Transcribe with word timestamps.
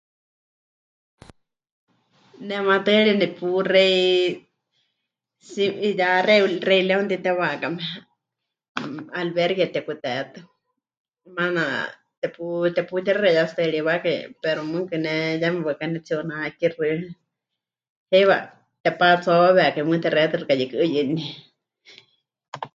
Ne 2.47 2.57
maatɨari 2.67 3.13
nepuxei 3.21 3.99
si... 5.49 5.63
'iyá 5.83 6.09
Rey, 6.27 6.41
Rey 6.69 6.81
León 6.87 7.05
titewakame, 7.11 7.81
albergue 9.19 9.65
tekutetɨ, 9.73 10.39
maana 11.35 11.63
tepu... 12.21 12.45
teputixexeiyátsitɨariwakai 12.75 14.17
pero 14.43 14.61
mɨɨkɨ 14.71 14.95
ne 15.05 15.13
yeme 15.41 15.59
waɨká 15.67 15.85
pɨnetsi'unakixɨ, 15.89 16.83
heiwa 18.11 18.37
tepatsúawawekai 18.83 19.87
mɨɨkɨ 19.87 20.03
texeiyatɨ 20.11 20.37
xɨka 20.39 20.55
yɨkɨ 20.61 20.75
'uyɨní. 20.81 21.25